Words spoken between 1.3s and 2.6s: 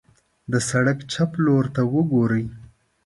لورته وګورئ.